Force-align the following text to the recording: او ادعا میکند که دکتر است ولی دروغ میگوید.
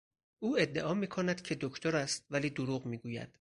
او 0.39 0.57
ادعا 0.57 0.93
میکند 0.93 1.41
که 1.41 1.57
دکتر 1.61 1.95
است 1.95 2.25
ولی 2.29 2.49
دروغ 2.49 2.85
میگوید. 2.85 3.29